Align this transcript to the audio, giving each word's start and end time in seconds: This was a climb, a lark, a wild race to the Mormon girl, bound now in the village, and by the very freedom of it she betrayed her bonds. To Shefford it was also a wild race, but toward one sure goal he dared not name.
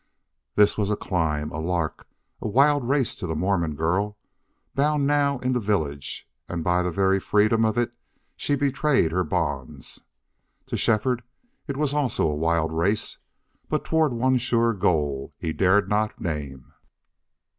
This 0.55 0.79
was 0.79 0.89
a 0.89 0.95
climb, 0.95 1.51
a 1.51 1.59
lark, 1.59 2.07
a 2.41 2.47
wild 2.47 2.89
race 2.89 3.15
to 3.17 3.27
the 3.27 3.35
Mormon 3.35 3.75
girl, 3.75 4.17
bound 4.73 5.05
now 5.05 5.37
in 5.37 5.53
the 5.53 5.59
village, 5.59 6.27
and 6.49 6.63
by 6.63 6.81
the 6.81 6.89
very 6.89 7.19
freedom 7.19 7.63
of 7.63 7.77
it 7.77 7.93
she 8.35 8.55
betrayed 8.55 9.11
her 9.11 9.23
bonds. 9.23 10.01
To 10.65 10.75
Shefford 10.75 11.21
it 11.67 11.77
was 11.77 11.93
also 11.93 12.27
a 12.27 12.33
wild 12.35 12.71
race, 12.71 13.19
but 13.69 13.85
toward 13.85 14.11
one 14.11 14.37
sure 14.37 14.73
goal 14.73 15.35
he 15.37 15.53
dared 15.53 15.87
not 15.87 16.19
name. 16.19 16.73